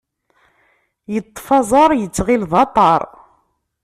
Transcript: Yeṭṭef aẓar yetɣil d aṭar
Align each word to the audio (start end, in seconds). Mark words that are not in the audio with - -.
Yeṭṭef 1.13 1.47
aẓar 1.59 1.91
yetɣil 1.95 2.43
d 2.51 2.53
aṭar 2.63 3.01